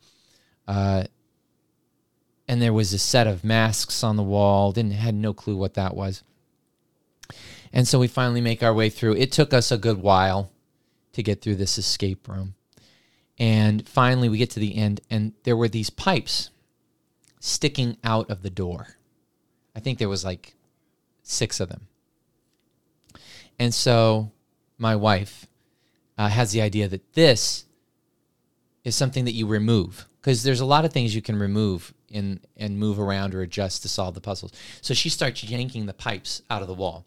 Uh, 0.68 1.06
and 2.48 2.62
there 2.62 2.74
was 2.74 2.94
a 2.94 3.00
set 3.00 3.28
of 3.28 3.44
masks 3.44 4.04
on 4.04 4.16
the 4.16 4.24
wall. 4.24 4.72
Didn't 4.72 4.92
had 4.92 5.16
no 5.16 5.34
clue 5.34 5.58
what 5.58 5.74
that 5.74 5.96
was. 5.96 6.24
And 7.74 7.88
so 7.88 8.00
we 8.00 8.08
finally 8.08 8.42
make 8.42 8.63
our 8.63 8.74
way 8.74 8.89
through. 8.89 9.16
It 9.16 9.32
took 9.32 9.54
us 9.54 9.72
a 9.72 9.78
good 9.78 9.98
while 9.98 10.51
to 11.13 11.24
get 11.24 11.42
through 11.42 11.56
this 11.56 11.78
escape 11.78 12.28
room. 12.28 12.56
And 13.39 13.88
finally 13.88 14.30
we 14.30 14.38
get 14.38 14.51
to 14.51 14.60
the 14.60 14.78
end 14.78 15.01
and 15.10 15.34
there 15.44 15.58
were 15.58 15.70
these 15.70 15.89
pipes 15.89 16.50
sticking 17.39 17.98
out 18.03 18.29
of 18.29 18.41
the 18.41 18.50
door. 18.50 18.98
I 19.75 19.79
think 19.79 19.98
there 19.98 20.10
was 20.10 20.25
like 20.25 20.55
6 21.24 21.60
of 21.60 21.69
them. 21.69 21.88
And 23.58 23.74
so 23.74 24.31
my 24.77 24.96
wife, 24.96 25.48
uh, 26.17 26.27
has 26.27 26.51
the 26.51 26.62
idea 26.62 26.88
that 26.88 27.13
this 27.13 27.65
is 28.84 28.96
something 28.96 29.24
that 29.25 29.31
you 29.31 29.48
remove 29.48 30.05
because 30.19 30.43
there's 30.43 30.60
a 30.60 30.65
lot 30.65 30.84
of 30.84 30.91
things 30.91 31.15
you 31.15 31.22
can 31.22 31.39
remove 31.39 31.93
in 32.10 32.41
and 32.58 32.77
move 32.77 33.00
around 33.00 33.34
or 33.34 33.41
adjust 33.41 33.84
to 33.84 33.89
solve 33.89 34.15
the 34.15 34.22
puzzles. 34.22 34.51
So 34.81 34.93
she 34.93 35.10
starts 35.10 35.43
yanking 35.43 35.86
the 35.86 35.93
pipes 35.93 36.41
out 36.50 36.62
of 36.62 36.67
the 36.67 36.74
wall. 36.74 37.05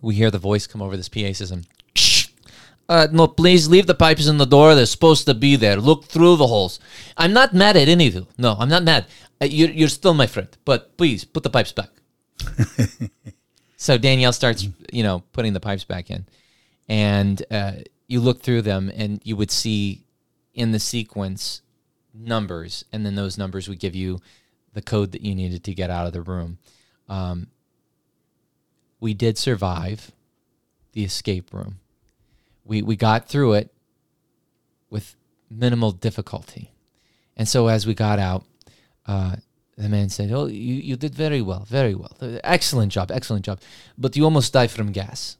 We 0.00 0.14
hear 0.14 0.30
the 0.30 0.38
voice 0.38 0.66
come 0.66 0.82
over 0.82 0.96
this 0.96 1.08
PA 1.08 1.32
system. 1.32 1.62
Uh, 2.88 3.08
no, 3.10 3.26
please 3.26 3.68
leave 3.68 3.86
the 3.86 3.94
pipes 3.94 4.26
in 4.26 4.36
the 4.36 4.44
door. 4.44 4.74
They're 4.74 4.86
supposed 4.86 5.26
to 5.26 5.34
be 5.34 5.56
there. 5.56 5.76
Look 5.76 6.04
through 6.04 6.36
the 6.36 6.46
holes. 6.46 6.78
I'm 7.16 7.32
not 7.32 7.54
mad 7.54 7.76
at 7.76 7.88
any 7.88 8.08
of 8.08 8.14
you. 8.14 8.26
No, 8.36 8.56
I'm 8.58 8.68
not 8.68 8.84
mad. 8.84 9.06
Uh, 9.40 9.46
you're, 9.46 9.70
you're 9.70 9.88
still 9.88 10.14
my 10.14 10.26
friend. 10.26 10.48
But 10.64 10.96
please 10.98 11.24
put 11.24 11.42
the 11.42 11.50
pipes 11.50 11.72
back. 11.72 11.90
So 13.84 13.98
Danielle 13.98 14.32
starts, 14.32 14.66
you 14.94 15.02
know, 15.02 15.24
putting 15.32 15.52
the 15.52 15.60
pipes 15.60 15.84
back 15.84 16.10
in, 16.10 16.24
and 16.88 17.44
uh, 17.50 17.72
you 18.08 18.18
look 18.18 18.40
through 18.40 18.62
them, 18.62 18.90
and 18.96 19.20
you 19.24 19.36
would 19.36 19.50
see 19.50 20.06
in 20.54 20.72
the 20.72 20.78
sequence 20.78 21.60
numbers, 22.14 22.86
and 22.94 23.04
then 23.04 23.14
those 23.14 23.36
numbers 23.36 23.68
would 23.68 23.78
give 23.78 23.94
you 23.94 24.22
the 24.72 24.80
code 24.80 25.12
that 25.12 25.20
you 25.20 25.34
needed 25.34 25.64
to 25.64 25.74
get 25.74 25.90
out 25.90 26.06
of 26.06 26.14
the 26.14 26.22
room. 26.22 26.56
Um, 27.10 27.48
we 29.00 29.12
did 29.12 29.36
survive 29.36 30.12
the 30.92 31.04
escape 31.04 31.52
room. 31.52 31.80
We 32.64 32.82
we 32.82 32.96
got 32.96 33.28
through 33.28 33.54
it 33.54 33.72
with 34.90 35.16
minimal 35.50 35.92
difficulty, 35.92 36.72
and 37.36 37.48
so 37.48 37.68
as 37.68 37.86
we 37.86 37.94
got 37.94 38.18
out, 38.18 38.44
uh, 39.06 39.36
the 39.76 39.88
man 39.88 40.08
said, 40.08 40.30
"Oh, 40.32 40.46
you, 40.46 40.74
you 40.74 40.96
did 40.96 41.14
very 41.14 41.42
well, 41.42 41.64
very 41.68 41.94
well, 41.94 42.16
excellent 42.42 42.92
job, 42.92 43.10
excellent 43.10 43.44
job, 43.44 43.60
but 43.98 44.16
you 44.16 44.24
almost 44.24 44.52
died 44.52 44.70
from 44.70 44.92
gas. 44.92 45.36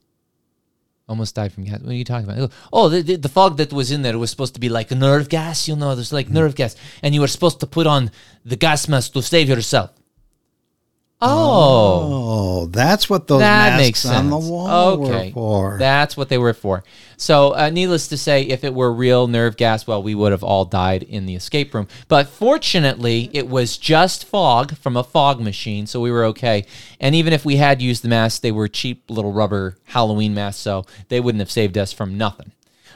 Almost 1.06 1.34
died 1.34 1.52
from 1.52 1.64
gas. 1.64 1.80
What 1.80 1.90
are 1.90 1.94
you 1.94 2.04
talking 2.04 2.28
about? 2.28 2.50
Oh, 2.72 2.88
the, 2.88 3.02
the, 3.02 3.16
the 3.16 3.28
fog 3.28 3.58
that 3.58 3.72
was 3.72 3.90
in 3.90 4.02
there 4.02 4.18
was 4.18 4.30
supposed 4.30 4.54
to 4.54 4.60
be 4.60 4.70
like 4.70 4.90
nerve 4.90 5.28
gas. 5.28 5.68
You 5.68 5.76
know, 5.76 5.94
there's 5.94 6.12
like 6.12 6.26
mm-hmm. 6.26 6.36
nerve 6.36 6.54
gas, 6.54 6.76
and 7.02 7.14
you 7.14 7.20
were 7.20 7.28
supposed 7.28 7.60
to 7.60 7.66
put 7.66 7.86
on 7.86 8.10
the 8.44 8.56
gas 8.56 8.88
mask 8.88 9.12
to 9.12 9.22
save 9.22 9.48
yourself. 9.48 9.90
Oh, 11.20 12.64
oh, 12.64 12.66
that's 12.66 13.08
what 13.08 13.28
those 13.28 13.40
that 13.40 13.78
makes 13.78 14.00
sense. 14.00 14.14
on 14.14 14.30
the 14.30 14.38
wall 14.38 15.04
okay. 15.04 15.28
were 15.28 15.32
for. 15.32 15.78
That's 15.78 16.16
what 16.16 16.28
they 16.28 16.38
were 16.38 16.52
for. 16.52 16.84
So, 17.16 17.54
uh, 17.54 17.70
needless 17.70 18.08
to 18.08 18.16
say, 18.18 18.42
if 18.42 18.64
it 18.64 18.74
were 18.74 18.92
real 18.92 19.26
nerve 19.26 19.56
gas, 19.56 19.86
well, 19.86 20.02
we 20.02 20.14
would 20.14 20.32
have 20.32 20.42
all 20.42 20.64
died 20.64 21.02
in 21.02 21.24
the 21.24 21.34
escape 21.34 21.72
room. 21.72 21.88
But 22.08 22.28
fortunately, 22.28 23.30
it 23.32 23.48
was 23.48 23.78
just 23.78 24.26
fog 24.26 24.76
from 24.76 24.96
a 24.96 25.04
fog 25.04 25.40
machine, 25.40 25.86
so 25.86 26.00
we 26.00 26.10
were 26.10 26.24
okay. 26.26 26.66
And 27.00 27.14
even 27.14 27.32
if 27.32 27.44
we 27.44 27.56
had 27.56 27.80
used 27.80 28.02
the 28.02 28.08
masks, 28.08 28.40
they 28.40 28.52
were 28.52 28.68
cheap 28.68 29.08
little 29.08 29.32
rubber 29.32 29.78
Halloween 29.84 30.34
masks, 30.34 30.60
so 30.60 30.84
they 31.08 31.20
wouldn't 31.20 31.40
have 31.40 31.50
saved 31.50 31.78
us 31.78 31.92
from 31.92 32.18
nothing. 32.18 32.52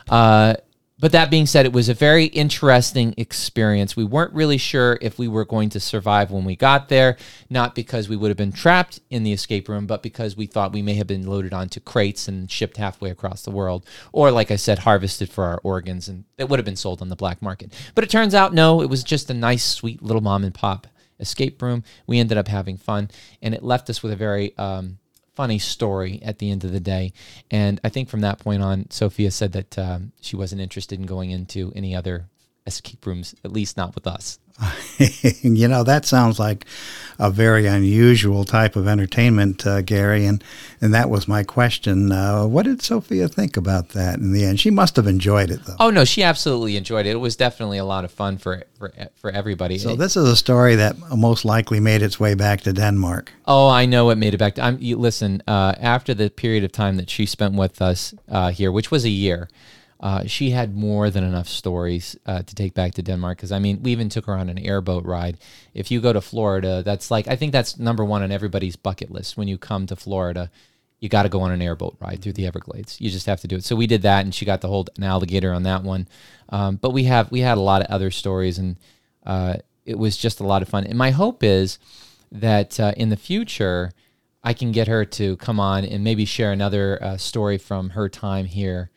Uh, 0.08 0.54
but 1.00 1.12
that 1.12 1.30
being 1.30 1.46
said, 1.46 1.64
it 1.64 1.72
was 1.72 1.88
a 1.88 1.94
very 1.94 2.24
interesting 2.26 3.14
experience. 3.16 3.96
We 3.96 4.04
weren't 4.04 4.34
really 4.34 4.58
sure 4.58 4.98
if 5.00 5.18
we 5.18 5.28
were 5.28 5.44
going 5.44 5.68
to 5.70 5.80
survive 5.80 6.30
when 6.30 6.44
we 6.44 6.56
got 6.56 6.88
there, 6.88 7.16
not 7.48 7.74
because 7.74 8.08
we 8.08 8.16
would 8.16 8.28
have 8.28 8.36
been 8.36 8.52
trapped 8.52 8.98
in 9.08 9.22
the 9.22 9.32
escape 9.32 9.68
room, 9.68 9.86
but 9.86 10.02
because 10.02 10.36
we 10.36 10.46
thought 10.46 10.72
we 10.72 10.82
may 10.82 10.94
have 10.94 11.06
been 11.06 11.26
loaded 11.26 11.52
onto 11.52 11.78
crates 11.78 12.26
and 12.26 12.50
shipped 12.50 12.78
halfway 12.78 13.10
across 13.10 13.42
the 13.42 13.52
world, 13.52 13.86
or 14.12 14.32
like 14.32 14.50
I 14.50 14.56
said, 14.56 14.80
harvested 14.80 15.30
for 15.30 15.44
our 15.44 15.60
organs, 15.62 16.08
and 16.08 16.24
it 16.36 16.48
would 16.48 16.58
have 16.58 16.66
been 16.66 16.76
sold 16.76 17.00
on 17.00 17.08
the 17.08 17.16
black 17.16 17.40
market. 17.40 17.72
But 17.94 18.02
it 18.02 18.10
turns 18.10 18.34
out, 18.34 18.52
no, 18.52 18.82
it 18.82 18.90
was 18.90 19.04
just 19.04 19.30
a 19.30 19.34
nice, 19.34 19.64
sweet 19.64 20.02
little 20.02 20.22
mom 20.22 20.42
and 20.42 20.54
pop 20.54 20.88
escape 21.20 21.60
room. 21.62 21.84
We 22.06 22.18
ended 22.18 22.38
up 22.38 22.48
having 22.48 22.76
fun, 22.76 23.10
and 23.40 23.54
it 23.54 23.62
left 23.62 23.88
us 23.88 24.02
with 24.02 24.12
a 24.12 24.16
very 24.16 24.56
um, 24.58 24.98
funny 25.38 25.61
story 25.61 26.21
at 26.25 26.40
the 26.40 26.50
end 26.50 26.64
of 26.64 26.73
the 26.73 26.80
day. 26.80 27.12
And 27.49 27.80
I 27.85 27.90
think 27.90 28.09
from 28.09 28.23
that 28.23 28.40
point 28.40 28.61
on, 28.61 28.90
Sophia 28.90 29.30
said 29.30 29.52
that 29.52 29.78
um, 29.78 30.11
she 30.21 30.35
wasn't 30.35 30.61
interested 30.61 30.99
in 30.99 31.07
going 31.07 31.30
into 31.30 31.73
any 31.76 31.95
other 31.95 32.26
escape 32.66 33.07
rooms, 33.07 33.37
at 33.45 33.52
least 33.52 33.76
not 33.76 33.95
with 33.95 34.09
us. 34.09 34.40
you 35.45 35.68
know, 35.68 35.85
that 35.85 36.07
sounds 36.07 36.40
like 36.40 36.66
a 37.18 37.30
very 37.30 37.66
unusual 37.66 38.44
type 38.44 38.76
of 38.76 38.87
entertainment, 38.87 39.66
uh, 39.66 39.82
Gary. 39.82 40.25
And, 40.25 40.42
and 40.80 40.94
that 40.94 41.10
was 41.10 41.26
my 41.26 41.42
question. 41.42 42.12
Uh, 42.12 42.46
what 42.46 42.64
did 42.64 42.80
Sophia 42.80 43.28
think 43.28 43.56
about 43.56 43.90
that 43.90 44.18
in 44.18 44.32
the 44.32 44.44
end? 44.44 44.60
She 44.60 44.70
must 44.70 44.96
have 44.96 45.06
enjoyed 45.06 45.50
it, 45.50 45.64
though. 45.64 45.76
Oh, 45.80 45.90
no, 45.90 46.04
she 46.04 46.22
absolutely 46.22 46.76
enjoyed 46.76 47.06
it. 47.06 47.10
It 47.10 47.16
was 47.16 47.37
definitely 47.37 47.78
a 47.78 47.84
lot 47.84 48.04
of 48.04 48.12
fun 48.12 48.38
for, 48.38 48.64
for, 48.78 48.92
for 49.16 49.30
everybody. 49.30 49.78
So, 49.78 49.96
this 49.96 50.16
is 50.16 50.28
a 50.28 50.37
story 50.37 50.76
that 50.76 50.96
most 51.16 51.44
likely 51.44 51.80
made 51.80 52.02
its 52.02 52.20
way 52.20 52.34
back 52.34 52.60
to 52.62 52.72
Denmark. 52.72 53.32
Oh, 53.46 53.68
I 53.68 53.87
know 53.87 54.10
it 54.10 54.16
made 54.16 54.34
it 54.34 54.38
back. 54.38 54.54
To, 54.56 54.62
I'm, 54.62 54.78
you, 54.80 54.96
listen, 54.96 55.42
uh, 55.48 55.75
after 55.80 56.14
the 56.14 56.30
period 56.30 56.64
of 56.64 56.72
time 56.72 56.96
that 56.98 57.10
she 57.10 57.26
spent 57.26 57.54
with 57.54 57.82
us 57.82 58.14
uh, 58.28 58.50
here, 58.50 58.70
which 58.70 58.90
was 58.90 59.04
a 59.04 59.10
year, 59.10 59.48
uh, 60.00 60.24
she 60.26 60.50
had 60.50 60.76
more 60.76 61.10
than 61.10 61.24
enough 61.24 61.48
stories 61.48 62.16
uh, 62.24 62.42
to 62.42 62.54
take 62.54 62.74
back 62.74 62.94
to 62.94 63.02
Denmark. 63.02 63.38
Because 63.38 63.52
I 63.52 63.58
mean, 63.58 63.82
we 63.82 63.90
even 63.92 64.08
took 64.08 64.26
her 64.26 64.34
on 64.34 64.48
an 64.48 64.58
airboat 64.58 65.04
ride. 65.04 65.38
If 65.74 65.90
you 65.90 66.00
go 66.00 66.12
to 66.12 66.20
Florida, 66.20 66.82
that's 66.84 67.10
like 67.10 67.26
I 67.26 67.36
think 67.36 67.52
that's 67.52 67.78
number 67.78 68.04
one 68.04 68.22
on 68.22 68.30
everybody's 68.30 68.76
bucket 68.76 69.10
list. 69.10 69.36
When 69.36 69.48
you 69.48 69.58
come 69.58 69.86
to 69.86 69.96
Florida, 69.96 70.50
you 71.00 71.08
got 71.08 71.24
to 71.24 71.28
go 71.28 71.40
on 71.40 71.50
an 71.50 71.62
airboat 71.62 71.96
ride 72.00 72.22
through 72.22 72.34
the 72.34 72.46
Everglades. 72.46 73.00
You 73.00 73.10
just 73.10 73.26
have 73.26 73.40
to 73.40 73.48
do 73.48 73.56
it. 73.56 73.64
So 73.64 73.74
we 73.74 73.86
did 73.86 74.02
that, 74.02 74.24
and 74.24 74.34
she 74.34 74.44
got 74.44 74.60
to 74.60 74.68
hold 74.68 74.90
an 74.96 75.04
alligator 75.04 75.52
on 75.52 75.64
that 75.64 75.82
one. 75.82 76.06
Um, 76.48 76.76
but 76.76 76.90
we 76.90 77.04
have 77.04 77.30
we 77.32 77.40
had 77.40 77.58
a 77.58 77.62
lot 77.62 77.82
of 77.82 77.88
other 77.88 78.12
stories, 78.12 78.58
and 78.58 78.76
uh, 79.26 79.56
it 79.84 79.98
was 79.98 80.16
just 80.16 80.38
a 80.38 80.46
lot 80.46 80.62
of 80.62 80.68
fun. 80.68 80.84
And 80.84 80.96
my 80.96 81.10
hope 81.10 81.42
is 81.42 81.78
that 82.30 82.78
uh, 82.78 82.92
in 82.96 83.08
the 83.08 83.16
future. 83.16 83.92
I 84.44 84.54
can 84.54 84.70
get 84.70 84.86
her 84.86 85.04
to 85.04 85.36
come 85.38 85.58
on 85.58 85.84
and 85.84 86.04
maybe 86.04 86.24
share 86.24 86.52
another 86.52 87.02
uh, 87.02 87.16
story 87.16 87.58
from 87.58 87.90
her 87.90 88.08
time 88.08 88.46
here 88.46 88.88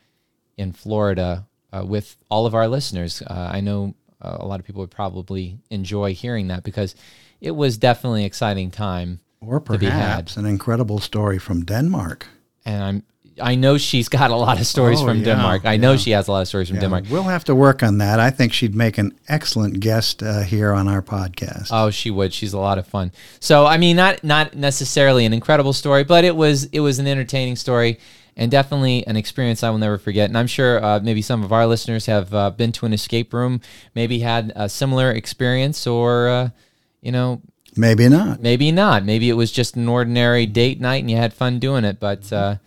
in 0.58 0.72
Florida 0.74 1.48
uh, 1.74 1.84
with 1.86 2.18
all 2.30 2.46
of 2.46 2.54
our 2.56 2.68
listeners. 2.68 3.22
Uh, 3.22 3.50
I 3.54 3.62
know 3.62 3.96
uh, 4.22 4.38
a 4.40 4.46
lot 4.46 4.60
of 4.60 4.66
people 4.66 4.82
would 4.82 4.92
probably 4.92 5.58
enjoy 5.70 6.14
hearing 6.14 6.48
that 6.50 6.64
because 6.64 6.96
it 7.40 7.52
was 7.52 7.78
definitely 7.78 8.22
an 8.22 8.28
exciting 8.28 8.72
time. 8.72 9.20
Or 9.40 9.60
perhaps 9.60 10.38
an 10.38 10.46
incredible 10.46 11.00
story 11.00 11.40
from 11.40 11.66
Denmark. 11.66 12.28
And 12.66 12.84
I'm 12.84 13.04
I 13.42 13.56
know 13.56 13.78
she's 13.78 14.10
got 14.10 14.30
a 14.30 14.36
lot 14.36 14.60
of 14.60 14.68
stories 14.68 15.02
Oh, 15.02 15.06
from 15.06 15.20
yeah, 15.20 15.26
Denmark. 15.26 15.66
I 15.66 15.74
yeah. 15.74 15.80
know 15.80 15.98
she 15.98 16.12
has 16.12 16.28
a 16.28 16.32
lot 16.32 16.42
of 16.42 16.48
stories 16.48 16.68
from 16.68 16.76
Yeah, 16.76 16.82
Denmark. 16.82 17.06
We'll 17.10 17.24
have 17.24 17.44
to 17.46 17.56
work 17.56 17.82
on 17.82 17.98
that. 18.00 18.20
I 18.20 18.30
think 18.30 18.54
she'd 18.54 18.76
make 18.76 18.98
an 18.98 19.14
excellent 19.28 19.80
guest 19.80 20.22
uh, 20.22 20.42
here 20.42 20.74
on 20.74 20.88
our 20.88 21.02
podcast. 21.02 21.70
Oh, 21.72 21.90
she 21.90 22.12
would. 22.12 22.34
She's 22.34 22.54
a 22.54 22.60
lot 22.60 22.78
of 22.78 22.86
fun. 22.86 23.12
So, 23.40 23.66
I 23.66 23.78
mean, 23.78 23.96
not 23.96 24.24
not 24.24 24.54
necessarily 24.56 25.26
an 25.26 25.34
incredible 25.34 25.74
story, 25.74 26.04
but 26.04 26.24
it 26.24 26.36
was 26.36 26.66
it 26.66 26.82
was 26.82 27.00
an 27.00 27.08
entertaining 27.08 27.56
story, 27.56 27.98
and 28.38 28.50
definitely 28.52 29.06
an 29.08 29.18
experience 29.18 29.64
I 29.64 29.70
will 29.70 29.78
never 29.78 29.98
forget. 29.98 30.30
And 30.30 30.38
I'm 30.38 30.48
sure 30.48 30.84
uh, 30.84 31.00
maybe 31.02 31.22
some 31.22 31.44
of 31.44 31.52
our 31.52 31.68
listeners 31.68 32.06
have 32.06 32.34
uh, 32.34 32.50
been 32.52 32.72
to 32.74 32.86
an 32.86 32.94
escape 32.94 33.34
room, 33.34 33.62
maybe 33.96 34.20
had 34.20 34.52
a 34.56 34.70
similar 34.70 35.12
experience, 35.12 35.86
or 35.86 36.28
uh, 36.28 36.50
you 37.02 37.12
know, 37.12 37.42
Maybe 37.76 38.10
not. 38.10 38.42
maybe 38.42 38.72
not. 38.72 39.06
Maybe 39.06 39.30
it 39.30 39.34
was 39.34 39.52
just 39.52 39.76
an 39.78 39.88
ordinary 39.88 40.46
date 40.46 40.82
night 40.82 41.02
and 41.02 41.10
you 41.10 41.18
had 41.18 41.34
fun 41.34 41.60
doing 41.60 41.86
it. 41.86 42.00
But 42.00 42.32
uh, 42.34 42.58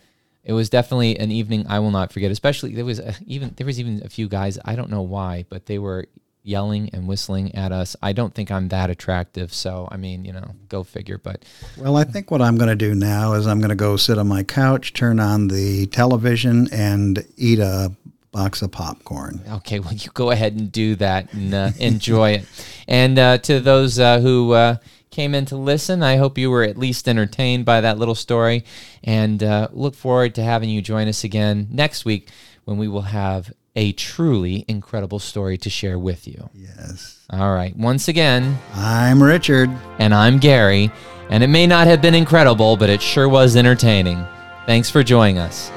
it 0.43 0.53
was 0.53 0.69
definitely 0.69 1.19
an 1.19 1.31
evening 1.31 1.65
I 1.69 1.79
will 1.79 1.91
not 1.91 2.11
forget. 2.11 2.31
Especially 2.31 2.73
there 2.73 2.85
was 2.85 2.99
a, 2.99 3.13
even 3.27 3.53
there 3.55 3.67
was 3.67 3.79
even 3.79 4.01
a 4.03 4.09
few 4.09 4.27
guys 4.27 4.57
I 4.65 4.75
don't 4.75 4.89
know 4.89 5.03
why, 5.03 5.45
but 5.49 5.67
they 5.67 5.77
were 5.77 6.07
yelling 6.45 6.89
and 6.93 7.07
whistling 7.07 7.53
at 7.55 7.71
us. 7.71 7.95
I 8.01 8.13
don't 8.13 8.33
think 8.33 8.51
I'm 8.51 8.69
that 8.69 8.89
attractive, 8.89 9.53
so 9.53 9.87
I 9.91 9.97
mean, 9.97 10.23
you 10.23 10.31
know, 10.31 10.51
go 10.69 10.83
figure. 10.83 11.17
But 11.17 11.43
Well, 11.77 11.97
I 11.97 12.03
think 12.03 12.31
what 12.31 12.41
I'm 12.41 12.57
going 12.57 12.69
to 12.69 12.75
do 12.75 12.95
now 12.95 13.33
is 13.33 13.47
I'm 13.47 13.59
going 13.59 13.69
to 13.69 13.75
go 13.75 13.97
sit 13.97 14.17
on 14.17 14.27
my 14.27 14.43
couch, 14.43 14.93
turn 14.93 15.19
on 15.19 15.47
the 15.47 15.87
television, 15.87 16.69
and 16.71 17.25
eat 17.37 17.59
a 17.59 17.91
box 18.31 18.61
of 18.61 18.69
popcorn. 18.69 19.41
okay, 19.49 19.79
well, 19.79 19.93
you 19.93 20.09
go 20.13 20.29
ahead 20.29 20.53
and 20.53 20.71
do 20.71 20.95
that 20.95 21.33
and 21.33 21.53
uh, 21.53 21.71
enjoy 21.79 22.31
it. 22.31 22.45
And 22.87 23.17
uh, 23.17 23.37
to 23.39 23.59
those 23.61 23.97
uh, 23.97 24.19
who 24.19 24.51
uh, 24.51 24.77
came 25.09 25.33
in 25.33 25.45
to 25.45 25.55
listen, 25.55 26.03
I 26.03 26.17
hope 26.17 26.37
you 26.37 26.51
were 26.51 26.63
at 26.63 26.77
least 26.77 27.07
entertained 27.07 27.63
by 27.63 27.81
that 27.81 27.97
little 27.97 28.13
story. 28.15 28.65
And 29.03 29.41
uh, 29.41 29.69
look 29.71 29.95
forward 29.95 30.35
to 30.35 30.43
having 30.43 30.69
you 30.69 30.81
join 30.81 31.07
us 31.07 31.23
again 31.23 31.69
next 31.71 32.03
week 32.03 32.29
when 32.65 32.77
we 32.77 32.89
will 32.89 33.03
have 33.03 33.53
a 33.75 33.91
truly 33.93 34.63
incredible 34.67 35.19
story 35.19 35.57
to 35.59 35.69
share 35.69 35.99
with 35.99 36.27
you. 36.27 36.49
Yes. 36.53 37.25
All 37.29 37.53
right. 37.53 37.75
Once 37.75 38.07
again, 38.07 38.57
I'm 38.73 39.21
Richard. 39.21 39.69
and 39.99 40.13
I'm 40.13 40.37
Gary. 40.39 40.91
And 41.29 41.43
it 41.43 41.47
may 41.47 41.65
not 41.67 41.87
have 41.87 42.01
been 42.01 42.13
incredible, 42.15 42.77
but 42.77 42.89
it 42.89 43.01
sure 43.01 43.27
was 43.27 43.55
entertaining. 43.55 44.23
Thanks 44.65 44.89
for 44.89 45.03
joining 45.03 45.39
us. 45.39 45.71